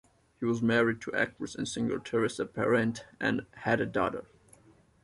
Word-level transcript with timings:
He 0.39 0.45
was 0.47 0.63
married 0.63 0.99
to 1.01 1.13
actress 1.13 1.53
and 1.53 1.67
singer 1.67 1.99
Teresa 1.99 2.47
Parente 2.47 3.01
and 3.19 3.45
had 3.57 3.79
a 3.79 3.85
daughter. 3.85 4.25